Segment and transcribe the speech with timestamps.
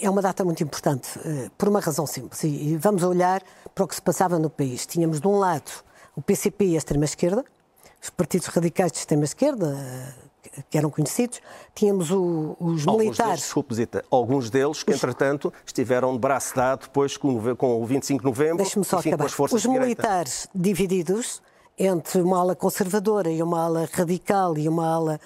[0.00, 1.08] É uma data muito importante,
[1.56, 2.42] por uma razão simples.
[2.44, 3.42] E vamos olhar
[3.74, 4.86] para o que se passava no país.
[4.86, 5.70] Tínhamos, de um lado,
[6.16, 7.44] o PCP e a extrema-esquerda,
[8.02, 9.76] os partidos radicais de extrema-esquerda,
[10.70, 11.40] que eram conhecidos,
[11.74, 13.18] tínhamos o, os alguns militares.
[13.18, 17.86] Deles, desculpe, Zita, alguns deles que, entretanto, estiveram de braço dado depois com, com o
[17.86, 19.24] 25 de novembro Deixe-me só enfim, acabar.
[19.24, 21.42] com as forças os militares divididos
[21.78, 25.20] entre uma ala conservadora e uma ala radical e uma ala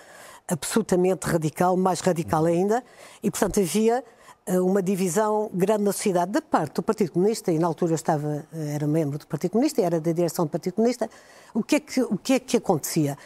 [0.48, 2.84] absolutamente radical, mais radical ainda,
[3.22, 4.04] e portanto havia eh,
[4.46, 8.44] uma divisão grande na sociedade da parte do Partido Comunista, e na altura eu estava,
[8.52, 11.08] eh, era membro do Partido Comunista, era da direção do Partido Comunista,
[11.54, 13.16] o que é que, o que, é que acontecia?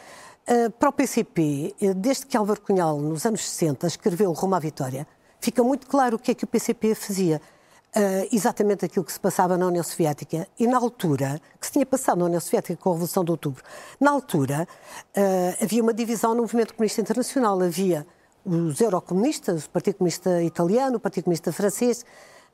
[0.48, 5.06] Uh, para o PCP, desde que Álvaro Cunhal, nos anos 60, escreveu Rumo à Vitória,
[5.40, 7.40] fica muito claro o que é que o PCP fazia.
[7.96, 10.46] Uh, exatamente aquilo que se passava na União Soviética.
[10.58, 13.64] E na altura, que se tinha passado na União Soviética com a Revolução de Outubro,
[13.98, 14.68] na altura
[15.16, 17.58] uh, havia uma divisão no movimento comunista internacional.
[17.60, 18.06] Havia
[18.46, 22.04] os eurocomunistas, o Partido Comunista Italiano, o Partido Comunista Francês,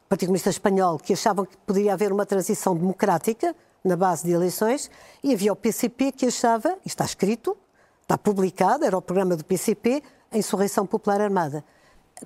[0.06, 4.32] o Partido Comunista Espanhol, que achavam que poderia haver uma transição democrática na base de
[4.32, 4.90] eleições,
[5.23, 7.57] e havia o PCP que achava, e está escrito,
[8.01, 11.65] está publicado, era o programa do PCP, a Insurreição Popular Armada.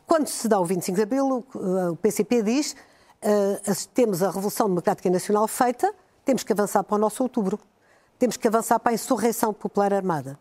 [0.06, 5.08] Quando se dá o 25 de Abril, o PCP diz uh, temos a Revolução Democrática
[5.11, 5.92] Nacional feita,
[6.25, 7.58] temos que avançar para o nosso outubro.
[8.19, 10.39] Temos que avançar para a Insurreição Popular Armada.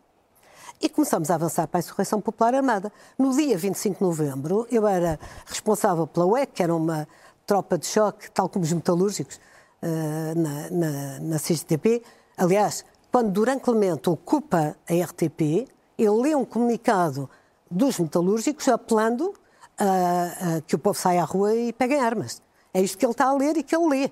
[0.80, 2.92] E começamos a avançar para a Insurreição Popular Armada.
[3.18, 7.08] No dia 25 de novembro, eu era responsável pela UEC, que era uma
[7.46, 9.40] tropa de choque, tal como os metalúrgicos,
[9.82, 12.02] uh, na, na, na CGTP.
[12.36, 17.30] Aliás, quando Durão Clemente ocupa a RTP, ele lê um comunicado
[17.70, 19.32] dos metalúrgicos apelando
[19.78, 22.42] a, que o povo saia à rua e peguem armas.
[22.74, 24.10] É isto que ele está a ler e que ele lê.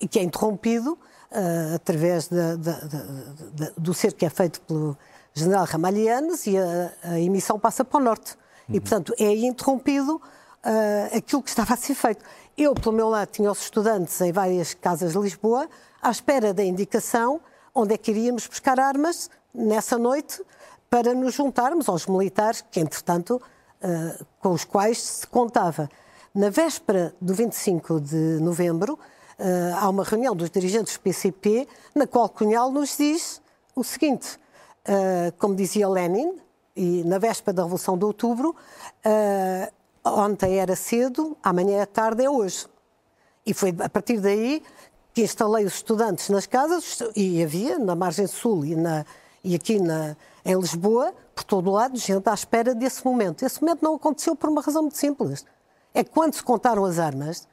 [0.00, 2.30] E que é interrompido uh, através
[3.76, 4.96] do cerco que é feito pelo
[5.34, 8.36] general Ramalhianes e a, a, emissão passa para o norte.
[8.68, 8.76] Uhum.
[8.76, 12.24] E, portanto, é interrompido uh, aquilo que estava a ser feito.
[12.56, 15.68] Eu, pelo meu lado, tinha os estudantes em várias casas de Lisboa
[16.00, 17.40] à espera da indicação
[17.74, 20.40] onde é que iríamos buscar armas nessa noite
[20.88, 23.42] para nos juntarmos aos militares que, entretanto,
[23.82, 25.88] uh, com os quais se contava.
[26.32, 32.06] Na véspera do 25 de novembro, uh, há uma reunião dos dirigentes do PCP, na
[32.06, 33.42] qual Cunhal nos diz
[33.74, 34.38] o seguinte:
[35.38, 36.38] como dizia Lenin,
[36.76, 38.54] e na véspera da Revolução de Outubro,
[40.04, 42.66] ontem era cedo, amanhã é tarde, é hoje.
[43.46, 44.62] E foi a partir daí
[45.12, 49.06] que instalei os estudantes nas casas, e havia na margem sul e, na,
[49.44, 53.44] e aqui na, em Lisboa, por todo o lado, gente à espera desse momento.
[53.44, 55.44] Esse momento não aconteceu por uma razão muito simples.
[55.92, 57.46] É que quando se contaram as armas,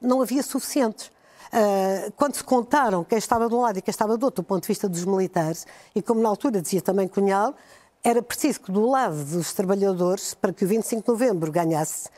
[0.00, 1.10] não havia suficientes.
[1.48, 4.46] Uh, quando se contaram quem estava de um lado e quem estava do outro, do
[4.46, 7.54] ponto de vista dos militares, e como na altura dizia também Cunhal,
[8.04, 12.08] era preciso que do lado dos trabalhadores, para que o 25 de novembro ganhasse,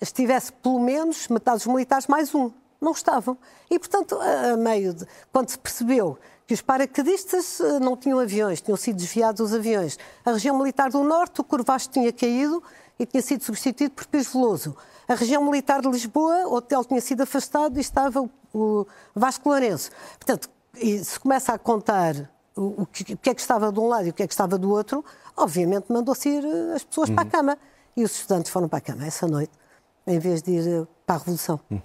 [0.00, 2.50] estivesse pelo menos metade dos militares mais um
[2.80, 3.36] não estavam.
[3.70, 8.60] E, portanto, a meio de, quando se percebeu que os paraquedistas eh, não tinham aviões,
[8.60, 12.62] tinham sido desviados os aviões, a região militar do Norte, o Corvacho tinha caído
[12.98, 14.76] e tinha sido substituído por Pires Veloso.
[15.08, 19.90] A região militar de Lisboa, o hotel tinha sido afastado e estava o, Vasco Lourenço.
[20.18, 24.06] Portanto, se começa a contar o, que, o, que, é que estava de um lado
[24.06, 25.04] e o que é que estava do outro,
[25.36, 27.16] obviamente mandou-se ir eh, as pessoas uhum.
[27.16, 27.58] para a cama.
[27.96, 29.52] E os estudantes foram para a cama essa noite,
[30.06, 31.60] em vez de ir eh, para a Revolução.
[31.70, 31.82] Uhum.